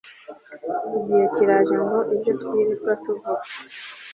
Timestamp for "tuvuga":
3.03-3.45